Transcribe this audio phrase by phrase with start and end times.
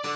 [0.00, 0.14] Hi,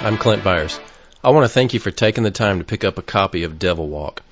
[0.00, 0.80] I'm Clint Byars.
[1.22, 3.58] I want to thank you for taking the time to pick up a copy of
[3.58, 4.22] Devil Walk.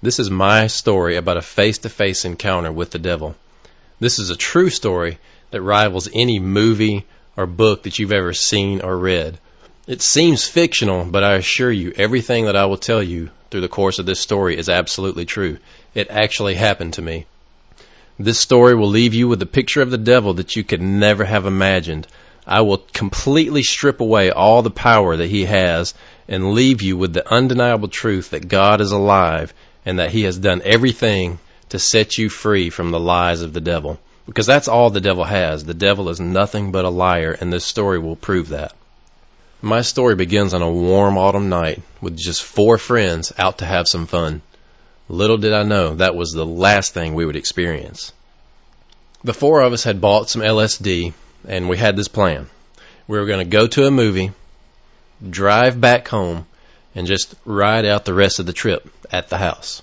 [0.00, 3.36] This is my story about a face to face encounter with the devil.
[3.98, 5.18] This is a true story
[5.50, 7.04] that rivals any movie
[7.36, 9.38] or book that you've ever seen or read.
[9.86, 13.68] It seems fictional, but I assure you, everything that I will tell you through the
[13.68, 15.58] course of this story is absolutely true.
[15.94, 17.26] It actually happened to me.
[18.18, 21.24] This story will leave you with a picture of the devil that you could never
[21.24, 22.06] have imagined.
[22.46, 25.94] I will completely strip away all the power that he has
[26.28, 29.52] and leave you with the undeniable truth that God is alive
[29.84, 31.38] and that he has done everything
[31.70, 33.98] to set you free from the lies of the devil.
[34.26, 35.64] Because that's all the devil has.
[35.64, 38.74] The devil is nothing but a liar, and this story will prove that.
[39.62, 43.88] My story begins on a warm autumn night with just four friends out to have
[43.88, 44.42] some fun.
[45.10, 48.12] Little did I know that was the last thing we would experience.
[49.24, 51.12] The four of us had bought some LSD
[51.48, 52.48] and we had this plan.
[53.08, 54.30] We were going to go to a movie,
[55.28, 56.46] drive back home,
[56.94, 59.82] and just ride out the rest of the trip at the house.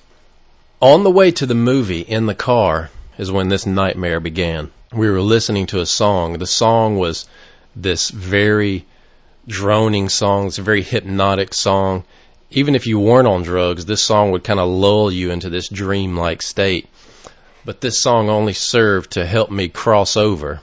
[0.80, 4.72] On the way to the movie in the car is when this nightmare began.
[4.94, 6.38] We were listening to a song.
[6.38, 7.28] The song was
[7.76, 8.86] this very
[9.46, 10.48] droning song.
[10.48, 12.06] It's a very hypnotic song.
[12.52, 15.68] Even if you weren't on drugs, this song would kind of lull you into this
[15.68, 16.88] dream-like state.
[17.66, 20.62] But this song only served to help me cross over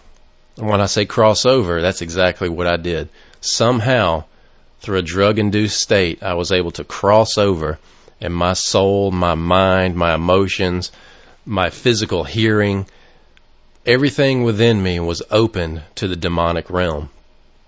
[0.57, 3.09] and when I say cross over, that's exactly what I did.
[3.41, 4.25] Somehow,
[4.81, 7.79] through a drug induced state, I was able to cross over,
[8.21, 10.93] and my soul, my mind, my emotions,
[11.45, 12.87] my physical hearing,
[13.85, 17.11] everything within me was open to the demonic realm.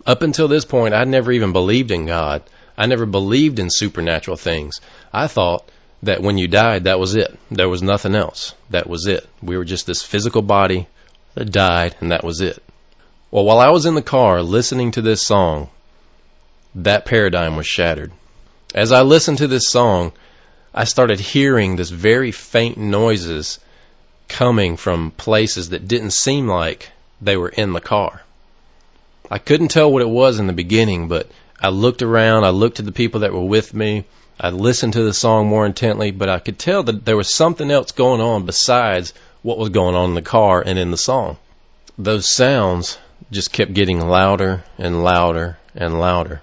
[0.07, 2.43] Up until this point, I'd never even believed in God.
[2.77, 4.81] I never believed in supernatural things.
[5.13, 5.69] I thought
[6.03, 7.37] that when you died, that was it.
[7.51, 8.55] There was nothing else.
[8.71, 9.27] That was it.
[9.43, 10.87] We were just this physical body
[11.35, 12.63] that died, and that was it.
[13.31, 15.71] Well, while I was in the car listening to this song,
[16.75, 18.13] that paradigm was shattered.
[18.75, 20.13] As I listened to this song,
[20.75, 23.59] I started hearing this very faint noises
[24.29, 26.91] coming from places that didn't seem like
[27.21, 28.23] they were in the car.
[29.31, 31.31] I couldn't tell what it was in the beginning, but
[31.67, 34.05] I looked around, I looked at the people that were with me,
[34.39, 37.73] I listened to the song more intently, but I could tell that there was something
[37.73, 39.13] else going on besides
[39.43, 41.39] what was going on in the car and in the song.
[41.99, 42.99] Those sounds
[43.33, 46.41] just kept getting louder and louder and louder.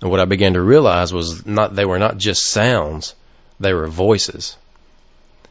[0.00, 3.16] And what I began to realize was not they were not just sounds,
[3.58, 4.56] they were voices.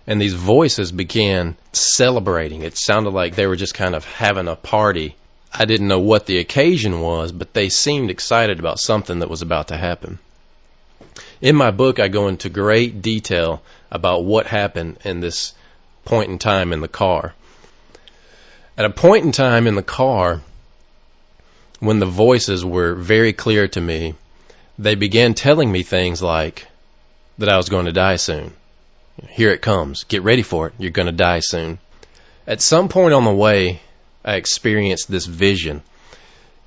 [0.08, 2.62] And these voices began celebrating.
[2.62, 5.18] It sounded like they were just kind of having a party.
[5.54, 9.42] I didn't know what the occasion was, but they seemed excited about something that was
[9.42, 10.20] about to happen.
[11.42, 15.54] In my book, I go into great detail about what happened in this
[16.06, 17.34] point in time in the car.
[18.78, 20.42] At a point in time in the car,
[21.80, 24.16] when the voices were very clear to me,
[24.80, 26.68] they began telling me things like
[27.38, 28.54] that I was going to die soon.
[29.30, 30.06] Here it comes.
[30.06, 30.74] Get ready for it.
[30.80, 31.80] You're going to die soon.
[32.48, 33.82] At some point on the way,
[34.24, 35.82] I experienced this vision.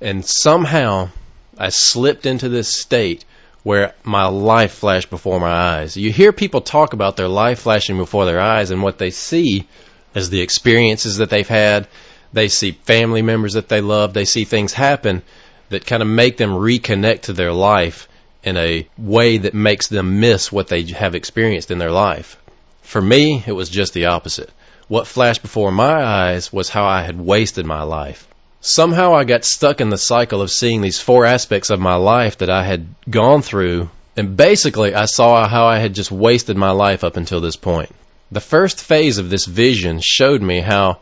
[0.01, 1.09] And somehow
[1.57, 3.25] I slipped into this state
[3.63, 5.97] where my life flashed before my eyes.
[5.97, 9.67] You hear people talk about their life flashing before their eyes and what they see
[10.13, 11.87] as the experiences that they've had
[12.35, 14.13] they see family members that they love.
[14.13, 15.23] They see things happen
[15.69, 18.09] that kind of make them reconnect to their life
[18.43, 22.37] in a way that makes them miss what they have experienced in their life.
[22.81, 24.51] For me, it was just the opposite.
[24.87, 28.27] What flashed before my eyes was how I had wasted my life.
[28.61, 32.37] Somehow I got stuck in the cycle of seeing these four aspects of my life
[32.37, 36.69] that I had gone through, and basically I saw how I had just wasted my
[36.69, 37.89] life up until this point.
[38.31, 40.99] The first phase of this vision showed me how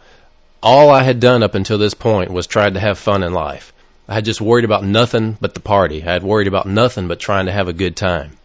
[0.62, 3.74] all I had done up until this point was tried to have fun in life.
[4.08, 6.02] I had just worried about nothing but the party.
[6.04, 8.38] I had worried about nothing but trying to have a good time.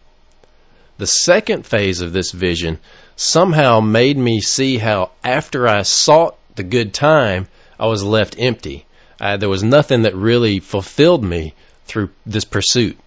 [0.97, 2.79] The second phase of this vision
[3.19, 8.85] somehow made me see how after I sought the good time, I was left empty.
[9.19, 11.53] I, there was nothing that really fulfilled me
[11.85, 12.97] through this pursuit.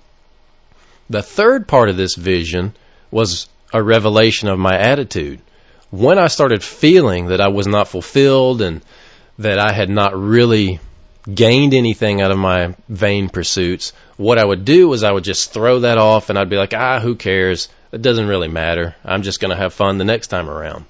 [1.08, 2.74] The third part of this vision
[3.10, 5.40] was a revelation of my attitude.
[5.90, 8.82] When I started feeling that I was not fulfilled and
[9.38, 10.78] that I had not really
[11.32, 15.54] gained anything out of my vain pursuits, what I would do was I would just
[15.54, 17.68] throw that off and I'd be like, ah, who cares?
[17.92, 18.96] It doesn't really matter.
[19.04, 20.86] I'm just going to have fun the next time around.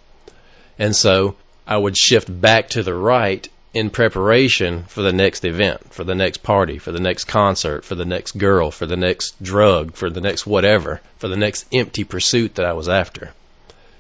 [0.79, 5.93] And so I would shift back to the right in preparation for the next event,
[5.93, 9.43] for the next party, for the next concert, for the next girl, for the next
[9.43, 13.33] drug, for the next whatever, for the next empty pursuit that I was after.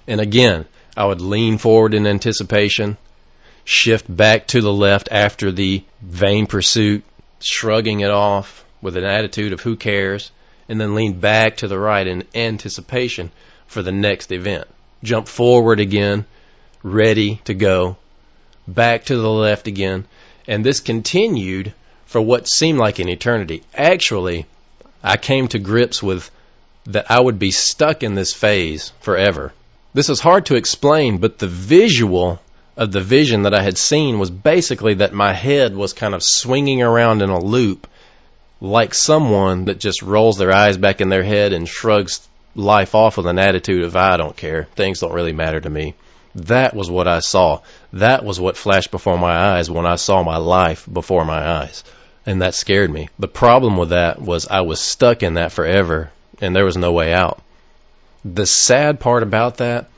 [0.06, 0.66] And again,
[0.96, 2.98] I would lean forward in anticipation,
[3.64, 7.02] shift back to the left after the vain pursuit,
[7.40, 10.30] shrugging it off with an attitude of who cares,
[10.68, 13.30] and then lean back to the right in anticipation
[13.66, 14.68] for the next event.
[15.02, 16.24] Jump forward again,
[16.82, 17.96] ready to go,
[18.68, 20.06] back to the left again,
[20.46, 21.72] and this continued
[22.06, 23.62] for what seemed like an eternity.
[23.74, 24.46] Actually,
[25.02, 26.30] I came to grips with
[26.86, 29.52] that I would be stuck in this phase forever.
[29.94, 32.40] This is hard to explain, but the visual
[32.76, 36.22] of the vision that I had seen was basically that my head was kind of
[36.22, 37.86] swinging around in a loop
[38.62, 43.16] like someone that just rolls their eyes back in their head and shrugs life off
[43.16, 44.68] with an attitude of I don't care.
[44.76, 45.94] Things don't really matter to me.
[46.36, 47.60] That was what I saw.
[47.94, 51.82] That was what flashed before my eyes when I saw my life before my eyes.
[52.24, 53.08] And that scared me.
[53.18, 56.92] The problem with that was I was stuck in that forever and there was no
[56.92, 57.42] way out.
[58.24, 59.88] The sad part about that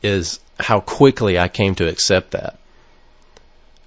[0.00, 2.56] is how quickly I came to accept that.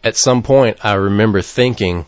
[0.03, 2.05] At some point, I remember thinking,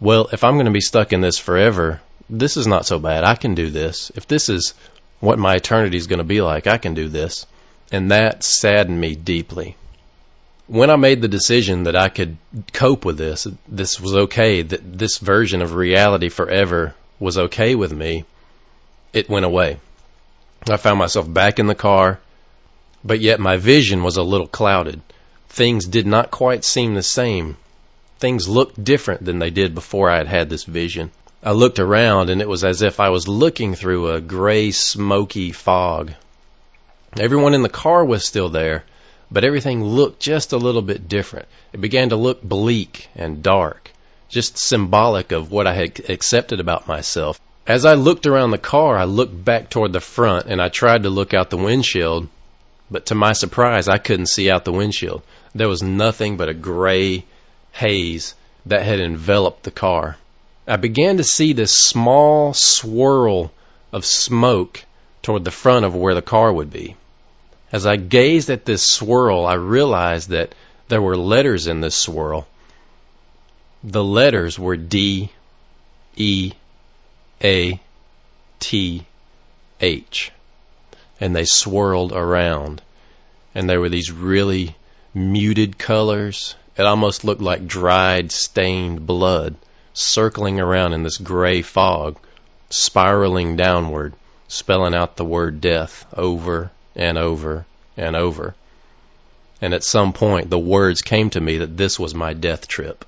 [0.00, 3.24] well, if I'm going to be stuck in this forever, this is not so bad.
[3.24, 4.10] I can do this.
[4.14, 4.74] If this is
[5.20, 7.46] what my eternity is going to be like, I can do this
[7.90, 9.76] and that saddened me deeply.
[10.66, 12.36] When I made the decision that I could
[12.72, 17.92] cope with this, this was okay, that this version of reality forever was okay with
[17.92, 18.24] me,
[19.12, 19.78] it went away.
[20.70, 22.20] I found myself back in the car,
[23.02, 25.00] but yet my vision was a little clouded.
[25.48, 27.56] Things did not quite seem the same.
[28.20, 31.10] Things looked different than they did before I had had this vision.
[31.42, 35.52] I looked around and it was as if I was looking through a gray, smoky
[35.52, 36.12] fog.
[37.18, 38.84] Everyone in the car was still there,
[39.30, 41.48] but everything looked just a little bit different.
[41.72, 43.90] It began to look bleak and dark,
[44.28, 47.40] just symbolic of what I had accepted about myself.
[47.66, 51.04] As I looked around the car, I looked back toward the front and I tried
[51.04, 52.28] to look out the windshield,
[52.90, 55.22] but to my surprise, I couldn't see out the windshield.
[55.54, 57.24] There was nothing but a gray
[57.72, 58.34] haze
[58.66, 60.16] that had enveloped the car.
[60.66, 63.52] I began to see this small swirl
[63.92, 64.84] of smoke
[65.22, 66.96] toward the front of where the car would be.
[67.72, 70.54] As I gazed at this swirl, I realized that
[70.88, 72.48] there were letters in this swirl.
[73.84, 75.30] The letters were D,
[76.16, 76.52] E,
[77.42, 77.80] A,
[78.58, 79.06] T,
[79.80, 80.32] H.
[81.20, 82.82] And they swirled around.
[83.54, 84.76] And there were these really
[85.14, 86.56] muted colors.
[86.80, 89.54] It almost looked like dried, stained blood
[89.92, 92.16] circling around in this gray fog,
[92.70, 94.14] spiraling downward,
[94.48, 97.66] spelling out the word death over and over
[97.98, 98.54] and over.
[99.60, 103.04] And at some point, the words came to me that this was my death trip.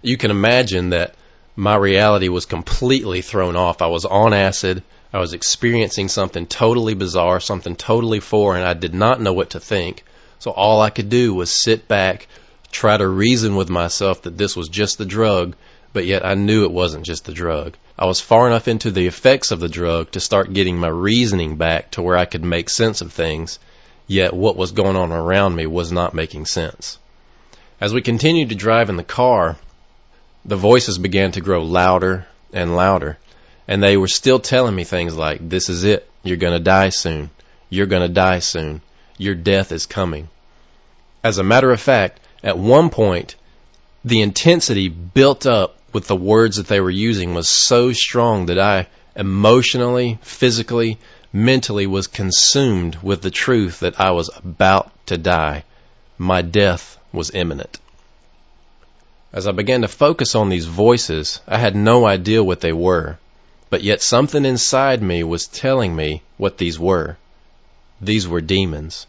[0.00, 1.14] You can imagine that
[1.54, 3.82] my reality was completely thrown off.
[3.82, 4.82] I was on acid.
[5.12, 8.62] I was experiencing something totally bizarre, something totally foreign.
[8.62, 10.04] I did not know what to think.
[10.38, 12.26] So all I could do was sit back,
[12.72, 15.54] try to reason with myself that this was just the drug,
[15.92, 17.76] but yet I knew it wasn't just the drug.
[17.98, 21.56] I was far enough into the effects of the drug to start getting my reasoning
[21.56, 23.58] back to where I could make sense of things,
[24.06, 26.98] yet what was going on around me was not making sense.
[27.80, 29.56] As we continued to drive in the car,
[30.44, 33.18] the voices began to grow louder and louder,
[33.68, 36.08] and they were still telling me things like, This is it.
[36.22, 37.30] You're going to die soon.
[37.68, 38.80] You're going to die soon.
[39.18, 40.28] Your death is coming.
[41.22, 43.36] As a matter of fact, at one point,
[44.04, 48.58] the intensity built up with the words that they were using was so strong that
[48.58, 50.98] I emotionally, physically,
[51.32, 55.64] mentally was consumed with the truth that I was about to die.
[56.18, 57.78] My death was imminent.
[59.32, 63.18] As I began to focus on these voices, I had no idea what they were,
[63.70, 67.16] but yet something inside me was telling me what these were.
[68.00, 69.06] These were demons.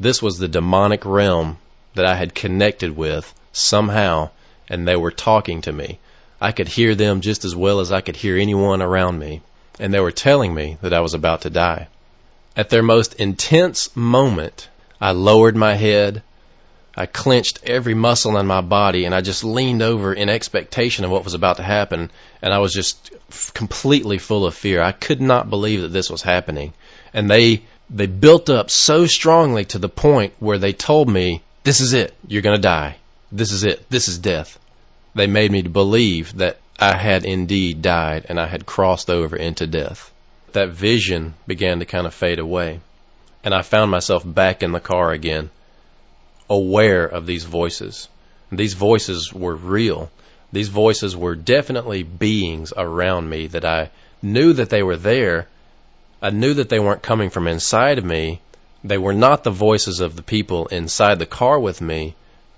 [0.00, 1.58] This was the demonic realm
[1.96, 4.30] that I had connected with somehow
[4.68, 5.98] and they were talking to me.
[6.40, 9.42] I could hear them just as well as I could hear anyone around me,
[9.78, 11.88] and they were telling me that I was about to die.
[12.56, 14.68] At their most intense moment,
[15.00, 16.22] I lowered my head,
[16.98, 21.10] I clenched every muscle in my body, and I just leaned over in expectation of
[21.10, 22.10] what was about to happen,
[22.40, 23.12] and I was just
[23.52, 24.80] completely full of fear.
[24.82, 26.72] I could not believe that this was happening.
[27.12, 31.80] And they they built up so strongly to the point where they told me, "This
[31.80, 32.14] is it.
[32.28, 32.94] You're going to die."
[33.32, 33.90] This is it.
[33.90, 34.56] This is death.
[35.16, 39.66] They made me believe that I had indeed died and I had crossed over into
[39.66, 40.12] death.
[40.52, 42.78] That vision began to kind of fade away.
[43.42, 45.50] And I found myself back in the car again,
[46.48, 48.08] aware of these voices.
[48.52, 50.12] These voices were real.
[50.52, 53.90] These voices were definitely beings around me that I
[54.22, 55.48] knew that they were there.
[56.22, 58.40] I knew that they weren't coming from inside of me,
[58.88, 62.14] They were not the voices of the people inside the car with me.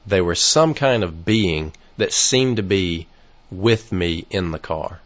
[0.07, 3.07] They were some kind of being that seemed to be
[3.51, 5.01] with me in the car.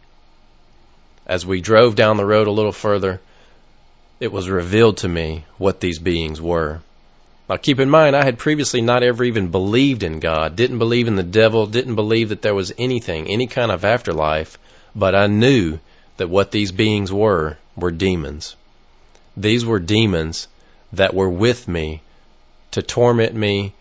[1.25, 3.21] As we drove down the road a little further,
[4.19, 6.81] it was revealed to me what these beings were.
[7.49, 11.07] Now keep in mind, I had previously not ever even believed in God, didn't believe
[11.07, 14.59] in the devil, didn't believe that there was anything, any kind of afterlife,
[14.93, 15.79] but I knew
[16.17, 18.57] that what these beings were, were demons.
[19.37, 20.49] These were demons
[20.92, 22.02] that were with me
[22.72, 23.72] to torment me.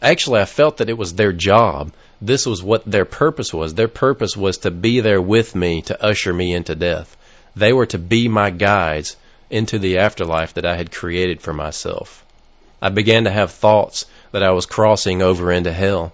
[0.00, 1.92] Actually, I felt that it was their job.
[2.20, 3.74] This was what their purpose was.
[3.74, 7.16] Their purpose was to be there with me to usher me into death.
[7.54, 9.16] They were to be my guides
[9.50, 12.24] into the afterlife that I had created for myself.
[12.80, 16.12] I began to have thoughts that I was crossing over into hell.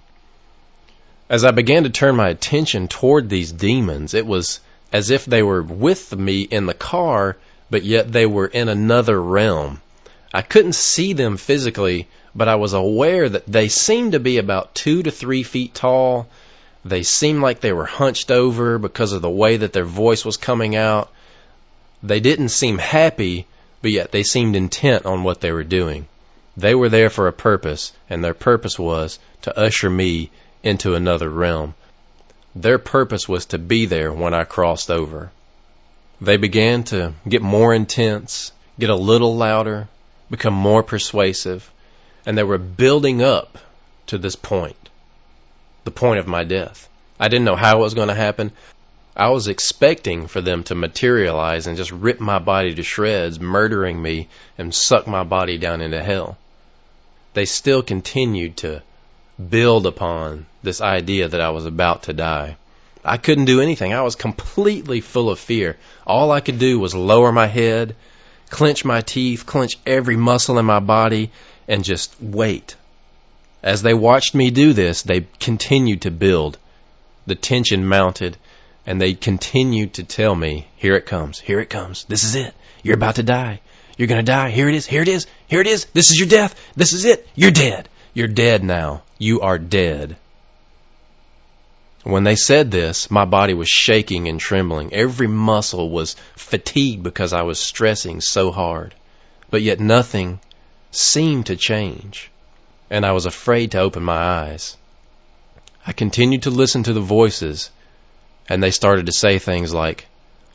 [1.30, 4.60] As I began to turn my attention toward these demons, it was
[4.92, 7.36] as if they were with me in the car,
[7.70, 9.80] but yet they were in another realm.
[10.32, 14.74] I couldn't see them physically, but I was aware that they seemed to be about
[14.74, 16.28] two to three feet tall.
[16.84, 20.36] They seemed like they were hunched over because of the way that their voice was
[20.36, 21.10] coming out.
[22.02, 23.46] They didn't seem happy,
[23.80, 26.06] but yet they seemed intent on what they were doing.
[26.56, 30.30] They were there for a purpose, and their purpose was to usher me
[30.62, 31.74] into another realm.
[32.54, 35.30] Their purpose was to be there when I crossed over.
[36.20, 39.88] They began to get more intense, get a little louder,
[40.30, 41.70] become more persuasive,
[42.26, 43.58] and they were building up
[44.06, 44.88] to this point,
[45.84, 46.88] the point of my death.
[47.18, 48.52] I didn't know how it was going to happen.
[49.16, 54.00] I was expecting for them to materialize and just rip my body to shreds, murdering
[54.00, 56.38] me and suck my body down into hell.
[57.34, 58.82] They still continued to
[59.38, 62.56] build upon this idea that I was about to die.
[63.04, 63.92] I couldn't do anything.
[63.92, 65.76] I was completely full of fear.
[66.06, 67.96] All I could do was lower my head
[68.50, 71.30] clench my teeth, clench every muscle in my body,
[71.66, 72.76] and just wait.
[73.62, 76.58] As they watched me do this, they continued to build.
[77.26, 78.36] The tension mounted,
[78.86, 82.54] and they continued to tell me, Here it comes, here it comes, this is it,
[82.82, 83.60] you're about to die.
[83.96, 86.28] You're gonna die, here it is, here it is, here it is, this is your
[86.28, 87.88] death, this is it, you're dead.
[88.18, 89.02] You're dead now.
[89.18, 90.16] You are dead.
[92.08, 94.94] When they said this, my body was shaking and trembling.
[94.94, 98.94] Every muscle was fatigued because I was stressing so hard.
[99.50, 100.40] But yet nothing
[100.90, 102.30] seemed to change,
[102.88, 104.78] and I was afraid to open my eyes.
[105.86, 107.68] I continued to listen to the voices,
[108.48, 110.06] and they started to say things like,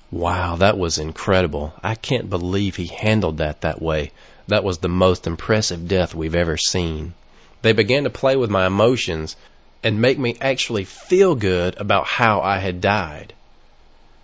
[0.10, 1.72] Wow, that was incredible.
[1.84, 4.12] I can't believe he handled that that way.
[4.48, 7.14] That was the most impressive death we've ever seen.
[7.62, 9.36] They began to play with my emotions
[9.84, 13.34] and make me actually feel good about how I had died.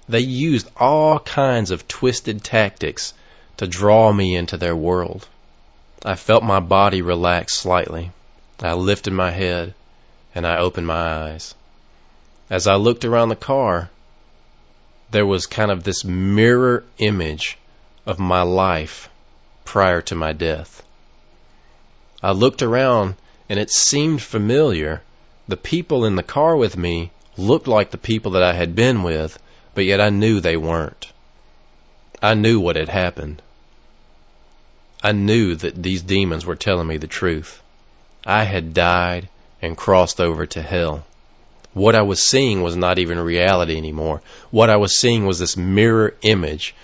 [0.07, 3.13] They used all kinds of twisted tactics
[3.57, 5.27] to draw me into their world.
[6.03, 8.11] I felt my body relax slightly.
[8.61, 9.73] I lifted my head
[10.33, 11.53] and I opened my eyes.
[12.49, 13.89] As I looked around the car,
[15.11, 17.57] there was kind of this mirror image
[18.05, 19.09] of my life
[19.65, 20.81] prior to my death.
[22.23, 23.15] I looked around
[23.49, 25.01] and it seemed familiar
[25.49, 29.01] the people in the car with me looked like the people that I had been
[29.01, 29.39] with,
[29.73, 31.11] but yet I knew they weren't.
[32.21, 33.41] I knew what had happened.
[35.01, 37.63] I knew that these demons were telling me the truth.
[38.27, 39.27] I had died
[39.59, 41.03] and crossed over to hell.
[41.73, 44.21] What I was seeing was not even reality anymore.
[44.51, 46.75] What I was seeing was this mirror image,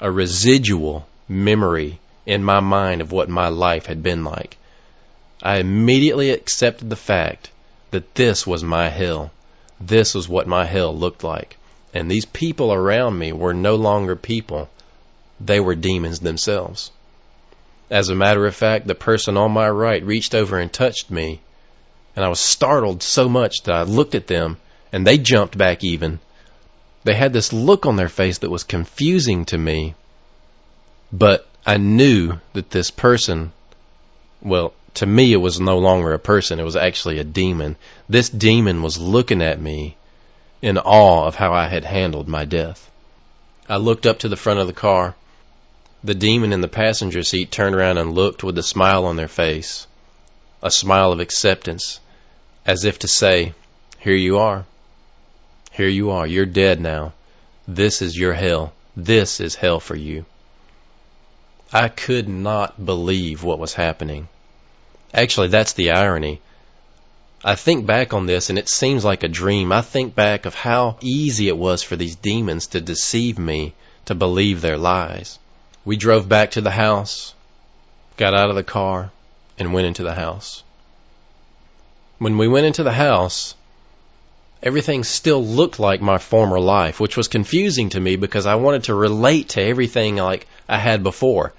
[0.00, 4.56] a residual memory in my mind of what my life had been like.
[5.42, 7.50] I immediately accepted the fact
[7.90, 9.30] that this was my hell.
[9.80, 11.56] This was what my hell looked like.
[11.94, 14.68] And these people around me were no longer people.
[15.40, 16.90] They were demons themselves.
[17.90, 21.40] As a matter of fact, the person on my right reached over and touched me,
[22.14, 24.58] and I was startled so much that I looked at them,
[24.92, 26.18] and they jumped back even.
[27.04, 29.94] They had this look on their face that was confusing to me,
[31.10, 33.52] but I knew that this person,
[34.40, 36.58] well, to me, it was no longer a person.
[36.58, 37.76] It was actually a demon.
[38.08, 39.96] This demon was looking at me
[40.60, 42.90] in awe of how I had handled my death.
[43.68, 45.14] I looked up to the front of the car.
[46.02, 49.28] The demon in the passenger seat turned around and looked with a smile on their
[49.28, 49.86] face,
[50.62, 52.00] a smile of acceptance,
[52.64, 53.54] as if to say,
[53.98, 54.64] Here you are.
[55.72, 56.26] Here you are.
[56.26, 57.12] You're dead now.
[57.66, 58.72] This is your hell.
[58.96, 60.24] This is hell for you.
[61.72, 64.28] I could not believe what was happening.
[65.12, 66.40] Actually, that's the irony.
[67.44, 69.70] I think back on this and it seems like a dream.
[69.70, 73.74] I think back of how easy it was for these demons to deceive me
[74.06, 75.38] to believe their lies.
[75.84, 77.34] We drove back to the house.
[78.16, 79.12] got out of the car,
[79.58, 80.62] and went into the house.
[82.18, 83.54] When we went into the house,
[84.62, 88.84] everything still looked like my former life, which was confusing to me because I wanted
[88.84, 91.52] to relate to everything like I had before.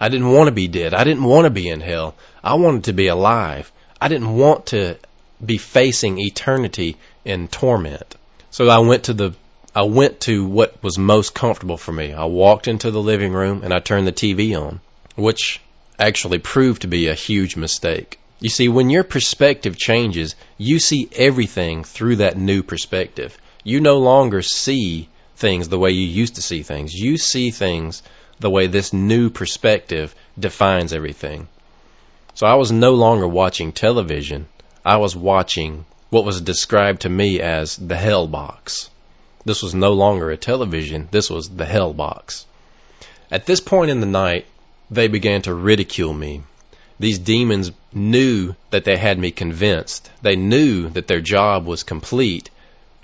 [0.00, 0.94] I didn't want to be dead.
[0.94, 2.14] I didn't want to be in hell.
[2.44, 3.72] I wanted to be alive.
[4.00, 4.96] I didn't want to
[5.44, 8.14] be facing eternity in torment.
[8.50, 9.34] So I went to the
[9.74, 12.14] I went to what was most comfortable for me.
[12.14, 14.80] I walked into the living room and I turned the TV on,
[15.16, 15.60] which
[15.98, 18.18] actually proved to be a huge mistake.
[18.40, 23.36] You see, when your perspective changes, you see everything through that new perspective.
[23.64, 26.94] You no longer see things the way you used to see things.
[26.94, 28.02] You see things
[28.38, 31.48] the way this new perspective defines everything.
[32.34, 34.46] So I was no longer watching television.
[34.84, 38.90] I was watching what was described to me as the hell box.
[39.44, 41.08] This was no longer a television.
[41.10, 42.46] This was the hell box.
[43.30, 44.46] At this point in the night,
[44.90, 46.42] they began to ridicule me
[46.98, 50.10] these demons knew that they had me convinced.
[50.22, 52.48] They knew that their job was complete,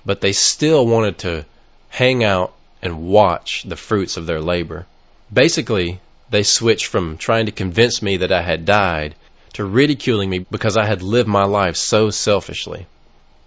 [0.03, 1.45] but they still wanted to
[1.89, 4.87] hang out and watch the fruits of their labor.
[5.33, 5.99] Basically,
[6.29, 9.15] they switched from trying to convince me that I had died
[9.53, 12.85] to ridiculing me because I had lived my life so selfishly.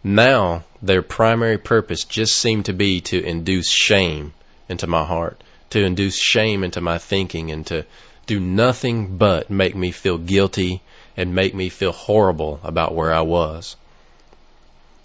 [0.02, 4.33] Now, their primary purpose just seemed to be to induce shame
[4.69, 7.85] into my heart, to induce shame into my thinking, and to
[8.26, 10.83] do nothing but make me feel guilty
[11.16, 13.76] and make me feel horrible about where I was.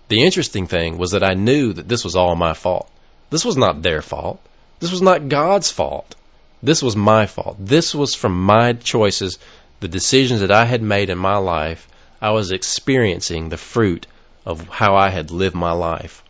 [0.07, 2.89] The interesting thing was that I knew that this was all my fault.
[3.29, 4.39] This was not their fault.
[4.79, 6.15] This was not God's fault.
[6.63, 7.57] This was my fault.
[7.59, 9.39] This was from my choices,
[9.79, 11.87] the decisions that I had made in my life.
[12.21, 14.07] I was experiencing the fruit
[14.45, 16.23] of how I had lived my life.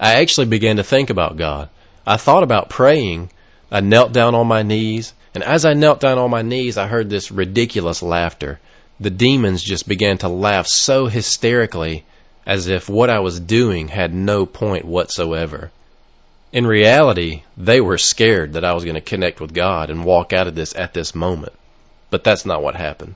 [0.00, 1.68] I actually began to think about God.
[2.06, 3.30] I thought about praying.
[3.70, 6.86] I knelt down on my knees and as I knelt down on my knees, I
[6.86, 8.60] heard this ridiculous laughter.
[9.00, 12.04] The demons just began to laugh so hysterically
[12.44, 15.70] as if what I was doing had no point whatsoever.
[16.52, 20.34] In reality, they were scared that I was going to connect with God and walk
[20.34, 21.54] out of this at this moment.
[22.10, 23.14] But that's not what happened.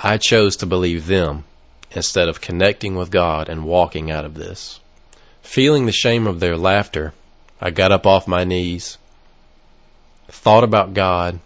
[0.00, 1.44] I chose to believe them
[1.92, 4.80] instead of connecting with God and walking out of this.
[5.42, 7.12] Feeling the shame of their laughter,
[7.60, 8.98] I got up off my knees,
[10.28, 11.38] thought about God,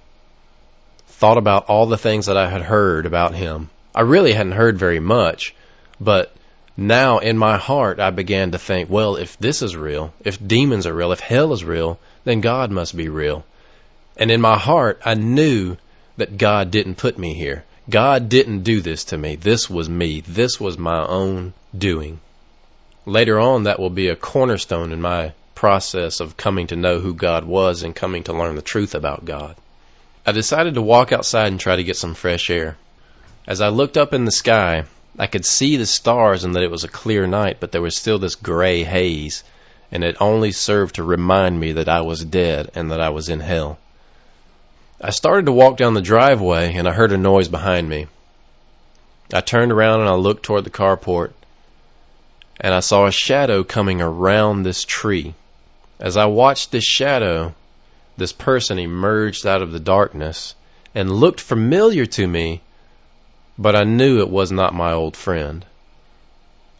[1.08, 3.68] thought about all the things that I had heard about him.
[3.94, 5.54] I really hadn't heard very much,
[6.00, 6.34] but
[6.76, 10.86] now in my heart I began to think, well, if this is real, if demons
[10.86, 13.44] are real, if hell is real, then God must be real.
[14.16, 15.76] And in my heart I knew
[16.16, 17.64] that God didn't put me here.
[17.88, 19.36] God didn't do this to me.
[19.36, 20.20] This was me.
[20.20, 22.20] This was my own doing.
[23.04, 27.14] Later on, that will be a cornerstone in my process of coming to know who
[27.14, 29.56] God was and coming to learn the truth about God.
[30.26, 32.76] I decided to walk outside and try to get some fresh air.
[33.46, 34.84] As I looked up in the sky,
[35.18, 37.96] I could see the stars and that it was a clear night, but there was
[37.96, 39.44] still this gray haze,
[39.90, 43.28] and it only served to remind me that I was dead and that I was
[43.28, 43.78] in hell.
[45.00, 48.06] I started to walk down the driveway and I heard a noise behind me.
[49.32, 51.32] I turned around and I looked toward the carport,
[52.60, 55.34] and I saw a shadow coming around this tree.
[55.98, 57.54] As I watched this shadow,
[58.16, 60.54] this person emerged out of the darkness
[60.94, 62.60] and looked familiar to me,
[63.58, 65.64] but I knew it was not my old friend.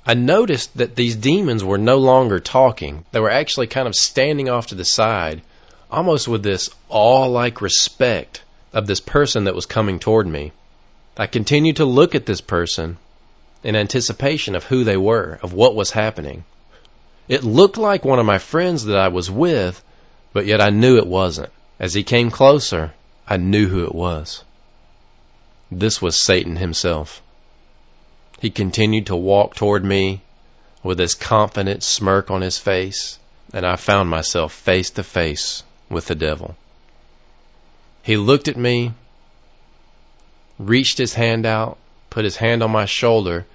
[0.05, 3.05] I noticed that these demons were no longer talking.
[3.13, 5.43] They were actually kind of standing off to the side,
[5.91, 10.53] almost with this awe like respect of this person that was coming toward me.
[11.17, 12.99] I continued to look at this person
[13.65, 16.45] in anticipation of who they were, of what was happening.
[17.27, 19.83] It looked like one of my friends that I was with,
[20.33, 21.51] but yet I knew it wasn't.
[21.81, 22.93] As he came closer,
[23.27, 24.45] I knew who it was.
[25.71, 27.21] This was Satan himself.
[28.39, 30.21] He continued to walk toward me
[30.83, 33.19] with his confident smirk on his face,
[33.53, 36.57] and I found myself face to face with the devil.
[38.03, 38.93] He looked at me,
[40.59, 41.79] reached his hand out,
[42.11, 43.47] put his hand on my shoulder,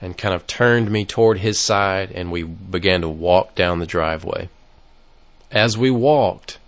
[0.00, 3.86] and kind of turned me toward his side, and we began to walk down the
[3.86, 4.48] driveway.
[5.50, 6.58] As we walked,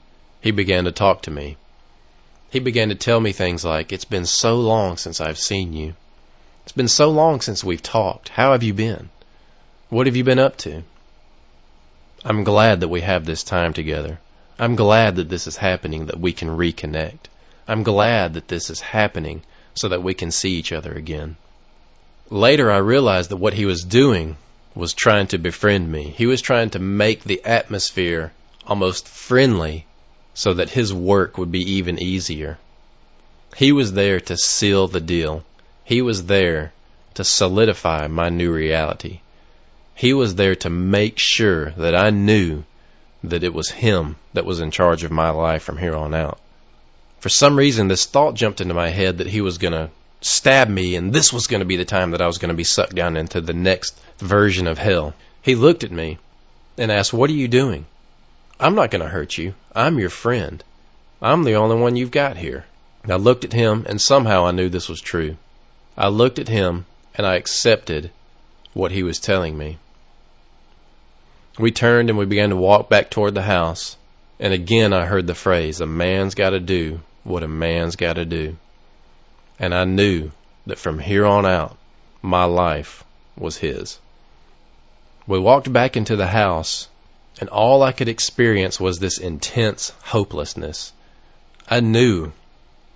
[0.40, 1.56] he began to talk to me.
[2.50, 5.94] He began to tell me things like, It's been so long since I've seen you.
[6.64, 8.28] It's been so long since we've talked.
[8.28, 9.08] How have you been?
[9.88, 10.82] What have you been up to?
[12.24, 14.18] I'm glad that we have this time together.
[14.58, 17.30] I'm glad that this is happening, that we can reconnect.
[17.68, 19.42] I'm glad that this is happening
[19.74, 21.36] so that we can see each other again.
[22.30, 24.36] Later, I realized that what he was doing
[24.74, 26.12] was trying to befriend me.
[26.16, 28.32] He was trying to make the atmosphere
[28.66, 29.86] almost friendly
[30.40, 32.56] so that his work would be even easier.
[33.56, 35.44] He was there to seal the deal.
[35.84, 36.72] He was there
[37.12, 39.20] to solidify my new reality.
[39.94, 42.64] He was there to make sure that I knew
[43.22, 46.38] that it was Him that was in charge of my life from here on out.
[47.18, 49.90] For some reason, this thought jumped into my head that He was going to
[50.22, 52.62] stab me and this was going to be the time that I was going to
[52.62, 55.12] be sucked down into the next version of hell.
[55.42, 56.16] He looked at me
[56.78, 57.84] and asked, What are you doing?
[58.62, 59.54] I'm not going to hurt you.
[59.74, 60.62] I'm your friend.
[61.22, 62.66] I'm the only one you've got here.
[63.08, 65.38] I looked at him and somehow I knew this was true.
[65.96, 68.10] I looked at him and I accepted
[68.74, 69.78] what he was telling me.
[71.58, 73.96] We turned and we began to walk back toward the house.
[74.38, 78.14] And again I heard the phrase, a man's got to do what a man's got
[78.16, 78.58] to do.
[79.58, 80.32] And I knew
[80.66, 81.78] that from here on out,
[82.20, 83.04] my life
[83.38, 83.98] was his.
[85.26, 86.88] We walked back into the house,
[87.38, 90.92] and all I could experience was this intense hopelessness.
[91.68, 92.32] I knew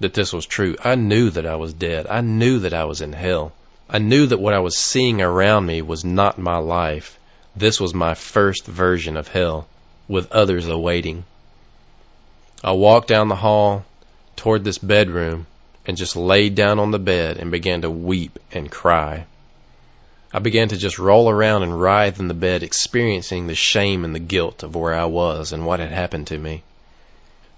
[0.01, 0.77] that this was true.
[0.83, 2.07] I knew that I was dead.
[2.09, 3.53] I knew that I was in hell.
[3.89, 7.19] I knew that what I was seeing around me was not my life.
[7.55, 9.69] This was my first version of hell,
[10.09, 11.25] with others awaiting.
[12.63, 13.85] I walked down the hall
[14.37, 15.47] toward this bedroom
[15.87, 19.27] and just laid down on the bed and began to weep and cry.
[20.37, 24.13] I began to just roll around and writhe in the bed, experiencing the shame and
[24.13, 26.65] the guilt of where I was and what had happened to me.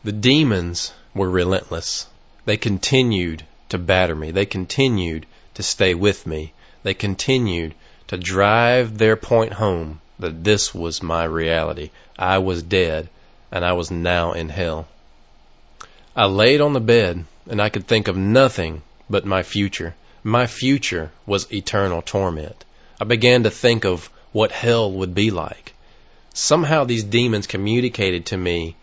[0.05, 2.07] The demons were relentless.
[2.45, 4.31] They continued to batter me.
[4.31, 6.53] They continued to stay with me.
[6.83, 7.75] They continued
[8.09, 11.89] to drive their point home that this was my reality.
[12.19, 13.09] I was dead,
[13.51, 14.87] and I was now in hell.
[16.15, 19.95] I laid on the bed, and I could think of nothing but my future.
[20.23, 22.66] My future was eternal torment.
[23.01, 25.75] I began to think of what hell would be like.
[26.35, 28.77] Somehow these demons communicated to me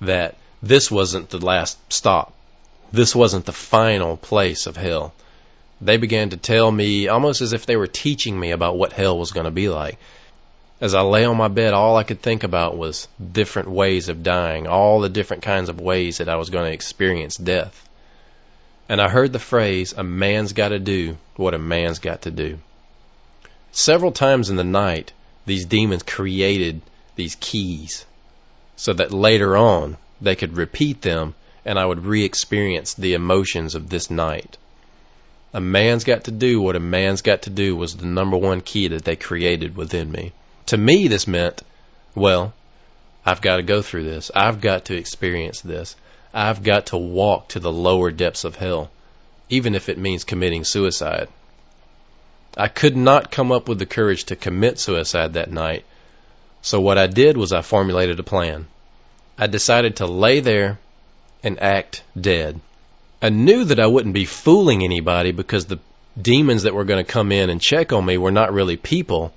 [0.00, 2.32] that this wasn't the last stop.
[2.92, 5.12] This wasn't the final place of hell
[5.80, 9.18] they began to tell me almost as if they were teaching me about what hell
[9.18, 9.98] was going to be like.
[10.80, 14.22] As I lay on my bed, all I could think about was different ways of
[14.22, 17.88] dying, all the different kinds of ways that I was going to experience death.
[18.88, 22.30] And I heard the phrase, a man's got to do what a man's got to
[22.30, 22.58] do.
[23.72, 25.12] Several times in the night,
[25.46, 26.82] these demons created
[27.16, 28.04] these keys
[28.76, 33.74] so that later on they could repeat them and I would re experience the emotions
[33.74, 34.56] of this night.
[35.52, 38.60] A man's got to do what a man's got to do was the number one
[38.60, 40.32] key that they created within me.
[40.66, 41.62] To me, this meant,
[42.14, 42.54] well,
[43.26, 44.30] I've got to go through this.
[44.34, 45.96] I've got to experience this.
[46.32, 48.90] I've got to walk to the lower depths of hell,
[49.48, 51.28] even if it means committing suicide.
[52.56, 55.84] I could not come up with the courage to commit suicide that night,
[56.62, 58.66] so what I did was I formulated a plan.
[59.38, 60.78] I decided to lay there
[61.42, 62.60] and act dead.
[63.22, 65.78] I knew that I wouldn't be fooling anybody because the
[66.20, 69.32] demons that were going to come in and check on me were not really people.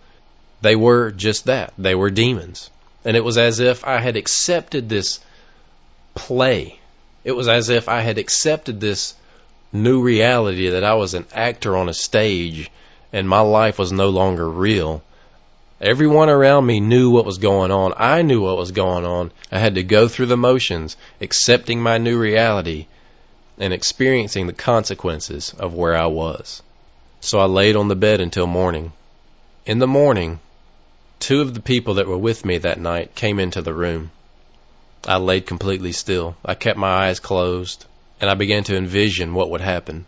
[0.62, 1.74] They were just that.
[1.78, 2.70] They were demons.
[3.06, 5.20] And it was as if I had accepted this
[6.16, 6.80] play.
[7.24, 9.14] It was as if I had accepted this
[9.72, 12.70] new reality that I was an actor on a stage
[13.14, 15.04] and my life was no longer real.
[15.80, 17.94] Everyone around me knew what was going on.
[17.96, 19.32] I knew what was going on.
[19.52, 22.88] I had to go through the motions, accepting my new reality
[23.60, 26.64] and experiencing the consequences of where I was.
[27.22, 28.94] So I laid on the bed until morning.
[29.66, 30.40] In the morning,
[31.20, 34.12] two of the people that were with me that night came into the room.
[35.08, 36.36] I laid completely still.
[36.44, 37.86] I kept my eyes closed,
[38.20, 40.06] and I began to envision what would happen.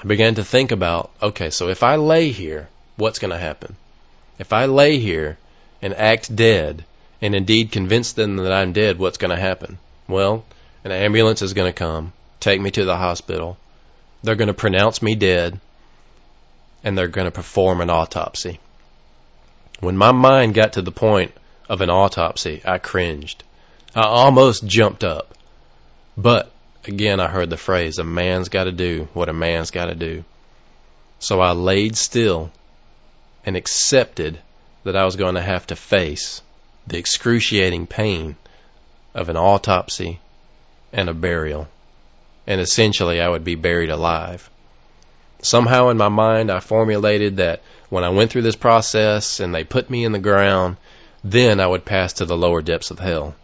[0.00, 3.76] I began to think about, okay, so if I lay here, what's going to happen?
[4.38, 5.38] If I lay here
[5.82, 6.84] and act dead,
[7.20, 9.78] and indeed convince them that I'm dead, what's going to happen?
[10.06, 10.44] Well,
[10.84, 13.58] an ambulance is going to come take me to the hospital.
[14.22, 15.60] They're going to pronounce me dead,
[16.84, 18.60] and they're going to perform an autopsy.
[19.80, 21.32] When my mind got to the point
[21.68, 23.42] of an autopsy, I cringed.
[23.94, 25.34] I almost jumped up.
[26.16, 26.50] But
[26.86, 29.94] again, I heard the phrase, a man's got to do what a man's got to
[29.94, 30.24] do.
[31.18, 32.50] So I laid still
[33.44, 34.38] and accepted
[34.84, 36.42] that I was going to have to face
[36.86, 38.36] the excruciating pain
[39.14, 40.20] of an autopsy
[40.92, 41.68] and a burial
[42.48, 44.48] and essentially I would be buried alive.
[45.42, 47.60] Somehow in my mind, I formulated that
[47.90, 50.78] when I went through this process and they put me in the ground,
[51.22, 53.34] then I would pass to the lower depths of hell.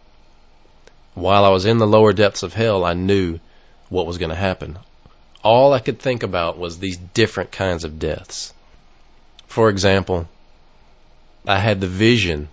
[1.15, 3.39] While I was in the lower depths of hell, I knew
[3.89, 4.77] what was going to happen.
[5.43, 8.53] All I could think about was these different kinds of deaths.
[9.47, 10.27] For example,
[11.47, 12.49] I had the vision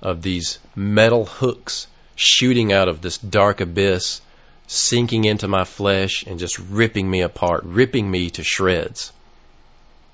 [0.00, 1.86] of these metal hooks
[2.16, 4.22] shooting out of this dark abyss
[4.66, 9.12] sinking into my flesh and just ripping me apart, ripping me to shreds.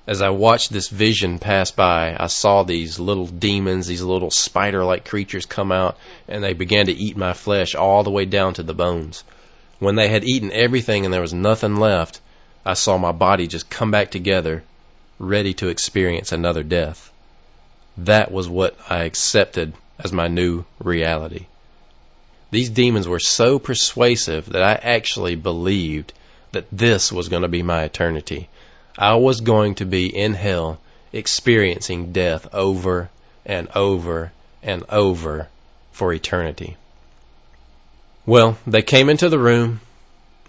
[0.07, 4.85] As I watched this vision pass by, I saw these little demons, these little spider
[4.85, 5.97] like creatures come out,
[6.29, 9.25] and they began to eat my flesh all the way down to the bones.
[9.79, 12.21] When they had eaten everything and there was nothing left,
[12.65, 14.63] I saw my body just come back together,
[15.19, 17.11] ready to experience another death.
[17.97, 21.47] That was what I accepted as my new reality.
[22.49, 26.13] These demons were so persuasive that I actually believed
[26.53, 28.47] that this was going to be my eternity.
[28.97, 30.79] I was going to be in hell
[31.13, 33.09] experiencing death over
[33.45, 34.31] and over
[34.63, 35.47] and over
[35.91, 36.77] for eternity.
[38.25, 39.81] Well, they came into the room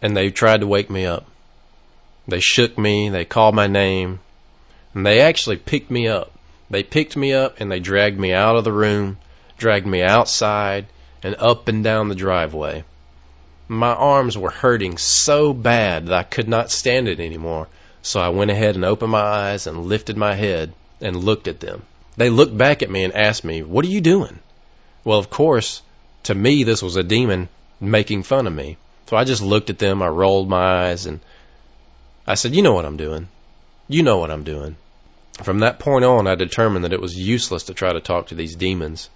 [0.01, 1.27] and they tried to wake me up.
[2.27, 4.21] They shook me, they called my name,
[4.95, 6.33] and they actually picked me up.
[6.71, 9.19] They picked me up and they dragged me out of the room,
[9.57, 10.87] dragged me outside,
[11.23, 12.85] and up and down the driveway.
[13.69, 17.69] My arms were hurting so bad that I could not stand it anymore,
[18.09, 21.61] so I went ahead and opened my eyes and lifted my head and looked at
[21.61, 21.83] them.
[22.16, 24.38] They looked back at me and asked me, What are you doing?
[25.05, 25.83] Well, of course,
[26.23, 28.79] to me, this was a demon making fun of me.
[29.09, 31.21] So I just looked at them, I rolled my eyes, and
[32.27, 33.29] I said, You know what I'm doing.
[33.88, 34.77] You know what I'm doing.
[35.42, 38.35] From that point on, I determined that it was useless to try to talk to
[38.35, 39.11] these demons.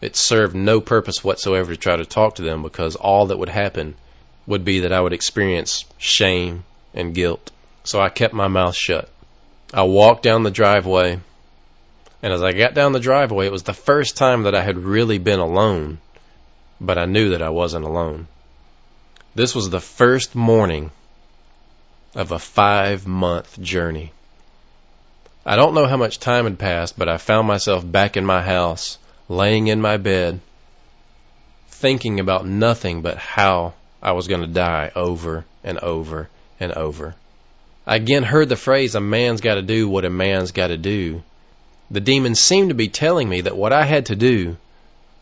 [0.00, 3.50] It served no purpose whatsoever to try to talk to them because all that would
[3.50, 3.94] happen
[4.48, 7.52] would be that I would experience shame and guilt.
[7.86, 9.08] So I kept my mouth shut.
[9.72, 11.20] I walked down the driveway,
[12.20, 14.76] and as I got down the driveway, it was the first time that I had
[14.76, 15.98] really been alone,
[16.80, 18.26] but I knew that I wasn't alone.
[19.36, 20.90] This was the first morning
[22.16, 24.12] of a five month journey.
[25.44, 28.42] I don't know how much time had passed, but I found myself back in my
[28.42, 30.40] house laying in my bed,
[31.68, 37.14] thinking about nothing but how I was going to die over and over and over.
[37.86, 40.76] I again heard the phrase, a man's got to do what a man's got to
[40.76, 41.22] do.
[41.90, 44.56] The demons seemed to be telling me that what I had to do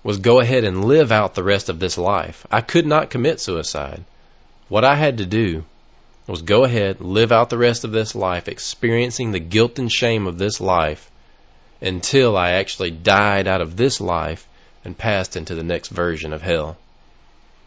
[0.03, 2.47] was go ahead and live out the rest of this life.
[2.51, 4.05] I could not commit suicide.
[4.69, 5.65] What I had to do
[6.27, 10.27] was go ahead, live out the rest of this life, experiencing the guilt and shame
[10.27, 11.11] of this life,
[11.83, 14.49] until I actually died out of this life
[14.87, 16.79] and passed into the next version of hell.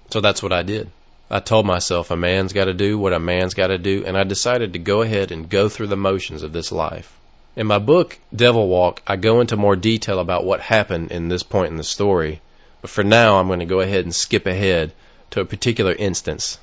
[0.10, 0.90] So that's what I did.
[1.30, 4.18] I told myself a man's got to do what a man's got to do, and
[4.18, 7.14] I decided to go ahead and go through the motions of this life.
[7.58, 11.44] In my book, Devil Walk, I go into more detail about what happened in this
[11.44, 12.40] point in the story,
[12.82, 14.94] but for now I'm going to go ahead and skip ahead
[15.32, 16.60] to a particular instance.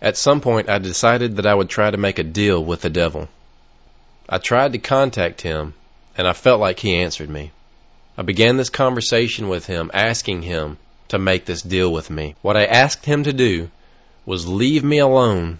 [0.00, 2.88] At some point, I decided that I would try to make a deal with the
[2.88, 3.28] devil.
[4.30, 5.74] I tried to contact him,
[6.16, 7.50] and I felt like he answered me.
[8.16, 12.34] I began this conversation with him, asking him to make this deal with me.
[12.40, 13.68] What I asked him to do
[14.30, 15.58] was leave me alone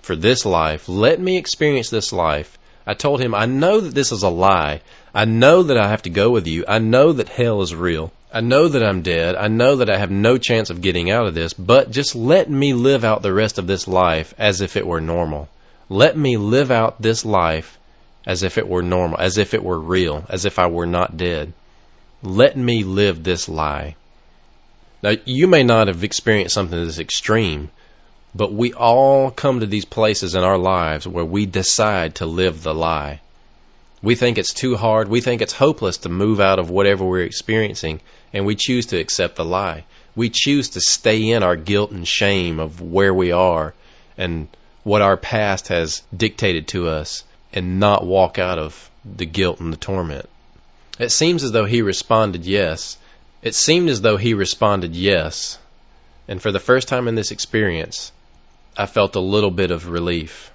[0.00, 0.88] for this life.
[0.88, 2.56] Let me experience this life.
[2.86, 4.80] I told him, I know that this is a lie.
[5.12, 6.64] I know that I have to go with you.
[6.68, 8.12] I know that hell is real.
[8.32, 9.34] I know that I'm dead.
[9.34, 12.48] I know that I have no chance of getting out of this, but just let
[12.48, 15.48] me live out the rest of this life as if it were normal.
[15.88, 17.76] Let me live out this life
[18.24, 21.16] as if it were normal, as if it were real, as if I were not
[21.16, 21.52] dead.
[22.22, 23.96] Let me live this lie.
[25.02, 27.70] Now, you may not have experienced something this extreme,
[28.34, 32.62] but we all come to these places in our lives where we decide to live
[32.62, 33.20] the lie.
[34.02, 35.08] We think it's too hard.
[35.08, 38.00] We think it's hopeless to move out of whatever we're experiencing,
[38.32, 39.84] and we choose to accept the lie.
[40.16, 43.74] We choose to stay in our guilt and shame of where we are
[44.16, 44.48] and
[44.82, 49.72] what our past has dictated to us and not walk out of the guilt and
[49.72, 50.28] the torment.
[50.98, 52.96] It seems as though he responded yes.
[53.42, 55.58] It seemed as though he responded yes.
[56.28, 58.12] And for the first time in this experience,
[58.76, 60.50] I felt a little bit of relief.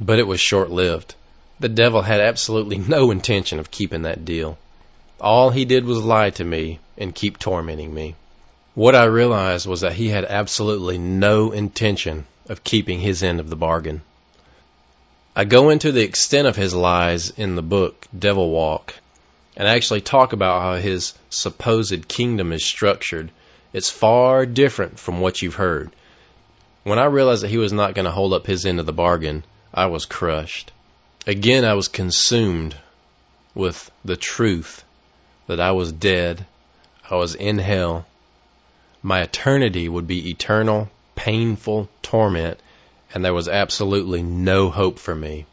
[0.00, 1.14] But it was short lived.
[1.60, 4.58] The devil had absolutely no intention of keeping that deal.
[5.20, 8.14] All he did was lie to me and keep tormenting me.
[8.74, 13.48] What I realized was that he had absolutely no intention of keeping his end of
[13.48, 14.02] the bargain.
[15.34, 18.94] I go into the extent of his lies in the book Devil Walk
[19.56, 23.30] and actually talk about how his supposed kingdom is structured.
[23.72, 25.90] It's far different from what you've heard.
[26.86, 28.92] When I realized that he was not going to hold up his end of the
[28.92, 29.42] bargain,
[29.74, 30.70] I was crushed.
[31.26, 32.76] Again, I was consumed
[33.56, 34.84] with the truth
[35.48, 36.46] that I was dead,
[37.10, 38.06] I was in hell.
[39.02, 42.60] My eternity would be eternal, painful torment,
[43.12, 45.46] and there was absolutely no hope for me.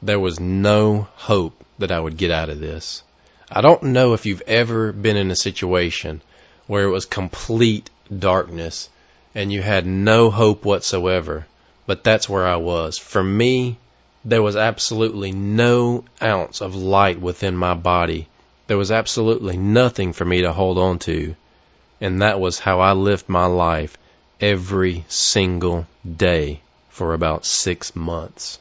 [0.00, 3.02] There was no hope that I would get out of this.
[3.50, 6.22] I don't know if you've ever been in a situation
[6.66, 8.88] where it was complete darkness
[9.34, 11.46] and you had no hope whatsoever.
[11.86, 12.98] But that's where I was.
[12.98, 13.78] For me,
[14.24, 18.28] there was absolutely no ounce of light within my body.
[18.66, 21.34] There was absolutely nothing for me to hold on to.
[22.00, 23.96] And that was how I lived my life
[24.40, 28.58] every single day for about six months.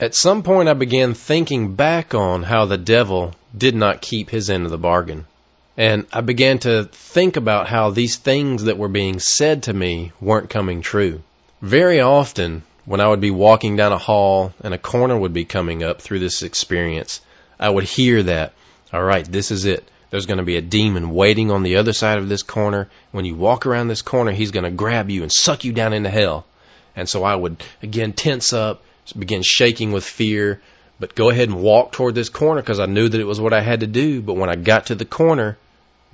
[0.00, 4.50] At some point, I began thinking back on how the devil did not keep his
[4.50, 5.26] end of the bargain.
[5.76, 10.12] And I began to think about how these things that were being said to me
[10.20, 11.22] weren't coming true.
[11.60, 15.44] Very often, when I would be walking down a hall and a corner would be
[15.44, 17.20] coming up through this experience,
[17.58, 18.52] I would hear that,
[18.92, 19.88] all right, this is it.
[20.10, 22.88] There's going to be a demon waiting on the other side of this corner.
[23.10, 25.92] When you walk around this corner, he's going to grab you and suck you down
[25.92, 26.46] into hell.
[26.94, 28.82] And so I would again tense up,
[29.18, 30.60] begin shaking with fear,
[31.00, 33.52] but go ahead and walk toward this corner because I knew that it was what
[33.52, 34.22] I had to do.
[34.22, 35.58] But when I got to the corner,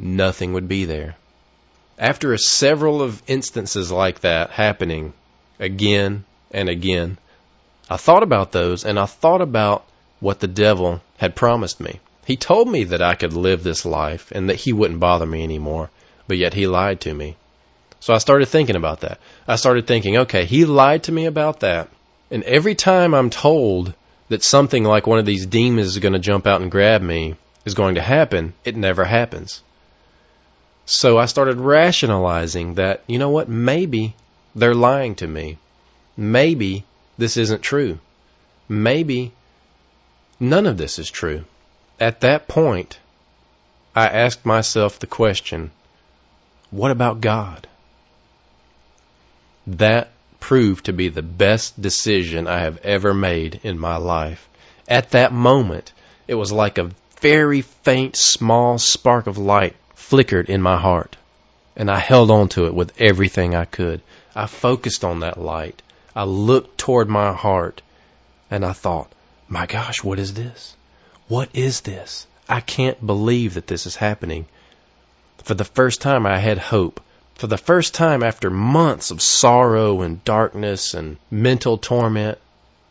[0.00, 1.16] nothing would be there.
[1.98, 5.12] After several of instances like that happening
[5.58, 7.18] again and again,
[7.88, 9.84] I thought about those and I thought about
[10.18, 12.00] what the devil had promised me.
[12.24, 15.42] He told me that I could live this life and that he wouldn't bother me
[15.42, 15.90] anymore,
[16.26, 17.36] but yet he lied to me.
[18.00, 19.18] So I started thinking about that.
[19.46, 21.88] I started thinking, okay, he lied to me about that.
[22.30, 23.92] And every time I'm told
[24.28, 27.34] that something like one of these demons is going to jump out and grab me
[27.64, 29.62] is going to happen, it never happens.
[30.92, 34.16] So I started rationalizing that, you know what, maybe
[34.56, 35.56] they're lying to me.
[36.16, 36.84] Maybe
[37.16, 38.00] this isn't true.
[38.68, 39.30] Maybe
[40.40, 41.44] none of this is true.
[42.00, 42.98] At that point,
[43.94, 45.70] I asked myself the question,
[46.72, 47.68] what about God?
[49.68, 54.48] That proved to be the best decision I have ever made in my life.
[54.88, 55.92] At that moment,
[56.26, 61.16] it was like a very faint, small spark of light flickered in my heart.
[61.76, 64.00] And I held on to it with everything I could.
[64.34, 65.82] I focused on that light.
[66.16, 67.82] I looked toward my heart
[68.50, 69.12] and I thought,
[69.48, 70.74] my gosh, what is this?
[71.28, 72.26] What is this?
[72.48, 74.46] I can't believe that this is happening.
[75.44, 77.00] For the first time, I had hope.
[77.36, 82.38] For the first time after months of sorrow and darkness and mental torment,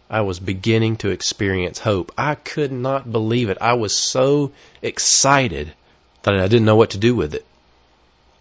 [0.09, 2.11] I was beginning to experience hope.
[2.17, 3.57] I could not believe it.
[3.61, 5.73] I was so excited
[6.23, 7.45] that I didn't know what to do with it.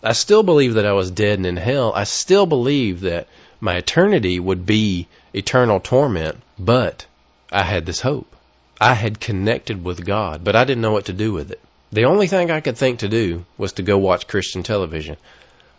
[0.03, 1.93] I still believe that I was dead and in hell.
[1.95, 3.27] I still believe that
[3.61, 7.07] my eternity would be eternal torment, but
[7.51, 8.35] I had this hope.
[8.81, 11.61] I had connected with God, but I didn't know what to do with it.
[11.91, 15.17] The only thing I could think to do was to go watch Christian television.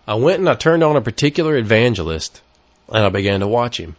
[0.07, 2.41] I went and I turned on a particular evangelist
[2.89, 3.95] and I began to watch him.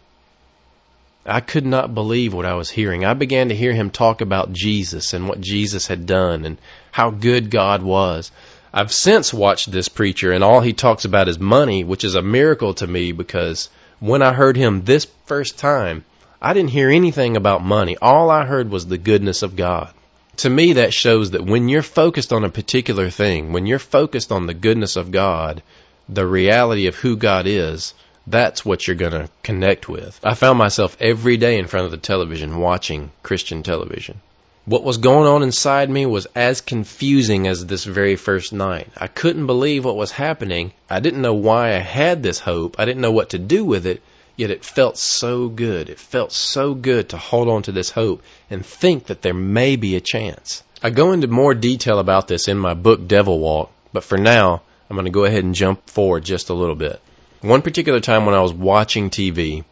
[1.25, 3.05] I could not believe what I was hearing.
[3.05, 6.57] I began to hear him talk about Jesus and what Jesus had done and
[6.91, 8.31] how good God was.
[8.73, 12.21] I've since watched this preacher and all he talks about is money, which is a
[12.21, 16.05] miracle to me because when I heard him this first time,
[16.41, 17.97] I didn't hear anything about money.
[18.01, 19.93] All I heard was the goodness of God.
[20.37, 24.31] To me, that shows that when you're focused on a particular thing, when you're focused
[24.31, 25.61] on the goodness of God,
[26.09, 27.93] the reality of who God is,
[28.25, 30.19] that's what you're going to connect with.
[30.23, 34.21] I found myself every day in front of the television watching Christian television.
[34.65, 38.89] What was going on inside me was as confusing as this very first night.
[38.95, 40.73] I couldn't believe what was happening.
[40.87, 42.79] I didn't know why I had this hope.
[42.79, 44.03] I didn't know what to do with it.
[44.37, 45.89] Yet it felt so good.
[45.89, 48.21] It felt so good to hold on to this hope
[48.51, 50.61] and think that there may be a chance.
[50.83, 54.61] I go into more detail about this in my book Devil Walk, but for now,
[54.89, 57.01] I'm going to go ahead and jump forward just a little bit.
[57.41, 59.63] One particular time when I was watching TV,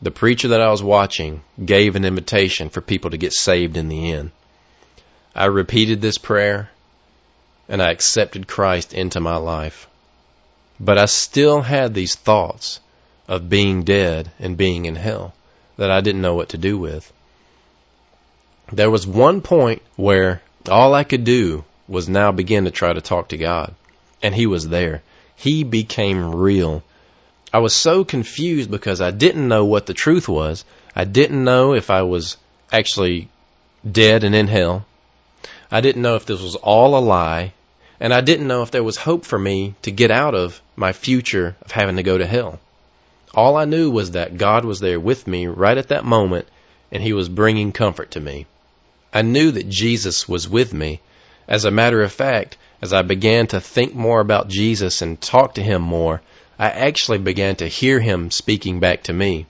[0.00, 3.88] the preacher that I was watching gave an invitation for people to get saved in
[3.88, 4.30] the end.
[5.34, 6.70] I repeated this prayer
[7.68, 9.88] and I accepted Christ into my life.
[10.80, 12.80] But I still had these thoughts
[13.26, 15.34] of being dead and being in hell
[15.76, 17.12] that I didn't know what to do with.
[18.72, 23.00] There was one point where all I could do was now begin to try to
[23.00, 23.74] talk to God
[24.22, 25.02] and he was there.
[25.36, 26.82] He became real.
[27.52, 30.64] I was so confused because I didn't know what the truth was.
[30.94, 32.36] I didn't know if I was
[32.70, 33.28] actually
[33.90, 34.84] dead and in hell.
[35.70, 37.52] I didn't know if this was all a lie.
[38.00, 40.92] And I didn't know if there was hope for me to get out of my
[40.92, 42.60] future of having to go to hell.
[43.34, 46.46] All I knew was that God was there with me right at that moment
[46.92, 48.46] and he was bringing comfort to me.
[49.12, 51.00] I knew that Jesus was with me.
[51.46, 55.54] As a matter of fact, as I began to think more about Jesus and talk
[55.54, 56.20] to him more,
[56.58, 59.46] I actually began to hear him speaking back to me.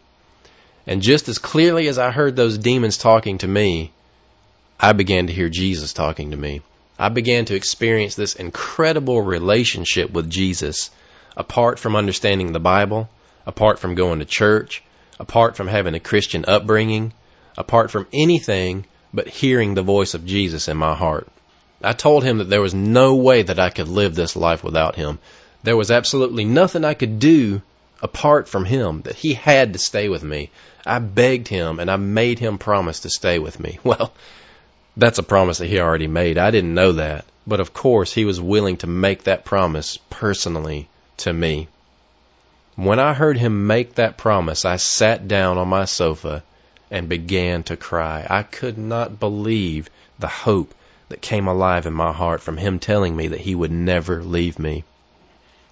[0.86, 3.92] And just as clearly as I heard those demons talking to me,
[4.80, 6.62] I began to hear Jesus talking to me.
[6.98, 10.90] I began to experience this incredible relationship with Jesus
[11.36, 13.08] apart from understanding the Bible,
[13.46, 14.82] apart from going to church,
[15.20, 17.12] apart from having a Christian upbringing,
[17.56, 18.84] apart from anything
[19.14, 21.28] but hearing the voice of Jesus in my heart.
[21.82, 24.96] I told him that there was no way that I could live this life without
[24.96, 25.18] him.
[25.62, 27.62] There was absolutely nothing I could do
[28.00, 30.50] apart from him, that he had to stay with me.
[30.86, 33.78] I begged him and I made him promise to stay with me.
[33.84, 34.12] Well,
[34.96, 36.38] that's a promise that he already made.
[36.38, 37.24] I didn't know that.
[37.46, 40.88] But of course, he was willing to make that promise personally
[41.18, 41.68] to me.
[42.76, 46.42] When I heard him make that promise, I sat down on my sofa
[46.90, 48.26] and began to cry.
[48.28, 50.74] I could not believe the hope
[51.08, 54.58] that came alive in my heart from him telling me that he would never leave
[54.58, 54.84] me.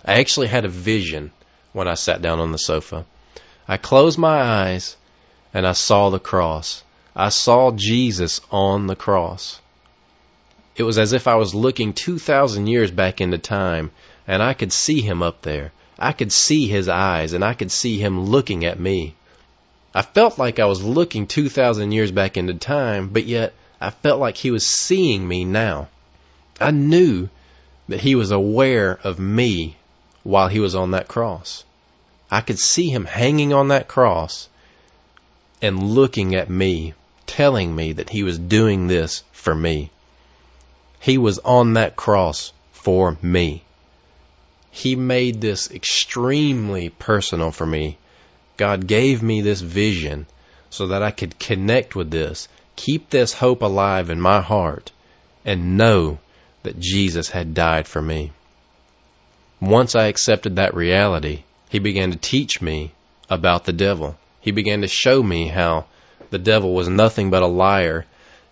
[0.06, 1.32] I actually had a vision
[1.72, 3.04] when I sat down on the sofa.
[3.66, 4.96] I closed my eyes
[5.52, 6.84] and I saw the cross.
[7.16, 9.60] I saw Jesus on the cross.
[10.76, 13.90] It was as if I was looking 2,000 years back into time
[14.28, 15.72] and I could see him up there.
[15.98, 19.14] I could see his eyes and I could see him looking at me.
[19.92, 24.20] I felt like I was looking 2,000 years back into time, but yet I felt
[24.20, 25.88] like he was seeing me now.
[26.60, 27.28] I knew
[27.88, 29.76] that he was aware of me
[30.26, 31.64] while he was on that cross.
[32.30, 34.48] I could see him hanging on that cross
[35.62, 36.94] and looking at me,
[37.26, 39.90] telling me that he was doing this for me.
[41.00, 43.62] He was on that cross for me.
[44.70, 47.96] He made this extremely personal for me.
[48.56, 50.26] God gave me this vision
[50.70, 54.92] so that I could connect with this keep this hope alive in my heart
[55.44, 56.18] and know
[56.62, 58.32] that Jesus had died for me.
[59.60, 62.92] Once I accepted that reality, he began to teach me
[63.30, 64.16] about the devil.
[64.40, 65.86] He began to show me how
[66.30, 68.04] the devil was nothing but a liar.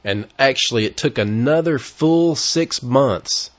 [0.02, 3.50] And actually, it took another full six months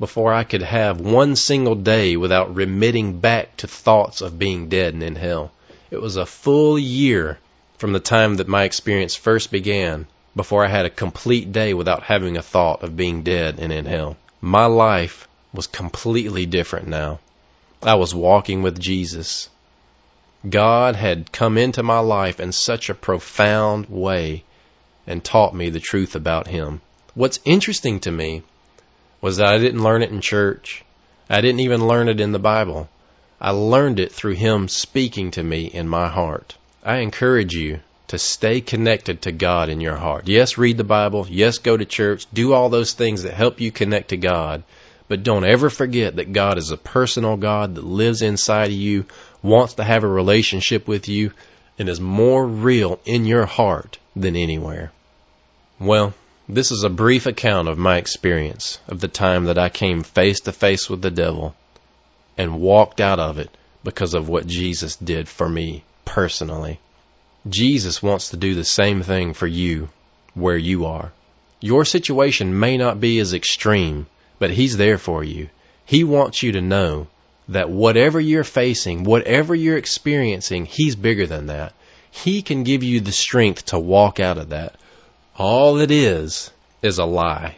[0.00, 4.94] before I could have one single day without remitting back to thoughts of being dead
[4.94, 5.52] and in hell.
[5.92, 7.38] It was a full year
[7.78, 12.02] from the time that my experience first began before I had a complete day without
[12.02, 14.16] having a thought of being dead and in hell.
[14.40, 17.20] My life was completely different now.
[17.82, 19.48] I was walking with Jesus.
[20.48, 24.44] God had come into my life in such a profound way
[25.06, 26.80] and taught me the truth about Him.
[27.14, 28.42] What's interesting to me
[29.20, 30.84] was that I didn't learn it in church.
[31.30, 32.88] I didn't even learn it in the Bible.
[33.40, 36.56] I learned it through Him speaking to me in my heart.
[36.84, 40.28] I encourage you to stay connected to God in your heart.
[40.28, 41.26] Yes, read the Bible.
[41.28, 42.26] Yes, go to church.
[42.32, 44.62] Do all those things that help you connect to God.
[45.08, 49.06] But don't ever forget that God is a personal God that lives inside of you,
[49.42, 51.32] wants to have a relationship with you,
[51.78, 54.92] and is more real in your heart than anywhere.
[55.80, 56.12] Well,
[56.48, 60.40] this is a brief account of my experience of the time that I came face
[60.40, 61.54] to face with the devil
[62.36, 63.50] and walked out of it
[63.84, 66.80] because of what Jesus did for me personally.
[67.48, 69.88] Jesus wants to do the same thing for you
[70.34, 71.12] where you are.
[71.60, 74.06] Your situation may not be as extreme,
[74.38, 75.48] but He's there for you.
[75.84, 77.06] He wants you to know
[77.48, 81.72] that whatever you're facing, whatever you're experiencing, He's bigger than that.
[82.10, 84.74] He can give you the strength to walk out of that.
[85.36, 86.50] All it is,
[86.82, 87.56] is a lie.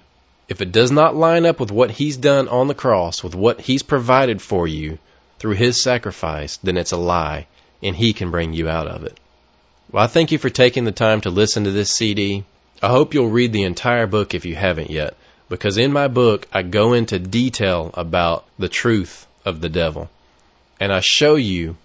[0.49, 3.61] If it does not line up with what He's done on the cross, with what
[3.61, 4.99] He's provided for you
[5.39, 7.47] through His sacrifice, then it's a lie,
[7.83, 9.19] and He can bring you out of it.
[9.91, 12.45] Well, I thank you for taking the time to listen to this CD.
[12.83, 15.15] I hope you'll read the entire book if you haven't yet,
[15.51, 20.09] because in my book I go into detail about the truth of the devil.
[20.79, 21.77] And I show you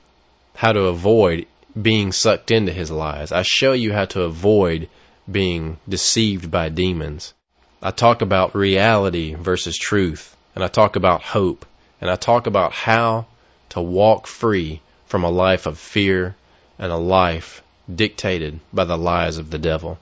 [0.53, 1.47] how to avoid
[1.79, 3.33] being sucked into his lies.
[3.33, 4.87] I show you how to avoid
[5.29, 7.33] being deceived by demons.
[7.81, 11.65] I talk about reality versus truth, and I talk about hope,
[11.99, 13.25] and I talk about how
[13.69, 16.35] to walk free from a life of fear
[16.77, 17.63] and a life
[17.93, 19.97] dictated by the lies of the devil.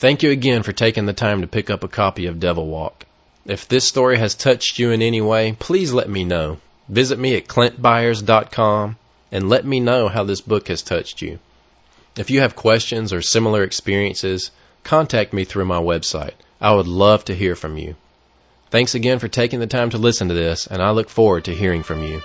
[0.00, 3.04] Thank you again for taking the time to pick up a copy of Devil Walk.
[3.44, 6.56] If this story has touched you in any way, please let me know.
[6.88, 8.96] Visit me at clintbyars.com
[9.30, 11.38] and let me know how this book has touched you.
[12.16, 14.50] If you have questions or similar experiences,
[14.84, 16.32] contact me through my website.
[16.62, 17.94] I would love to hear from you.
[18.70, 21.54] Thanks again for taking the time to listen to this, and I look forward to
[21.54, 22.22] hearing from you.